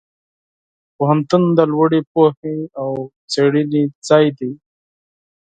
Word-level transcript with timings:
پوهنتون 0.95 1.43
د 1.57 1.59
لوړې 1.71 2.01
پوهې 2.11 2.57
او 2.81 2.91
څېړنې 3.31 3.83
ځای 4.07 4.25
دی. 4.37 4.51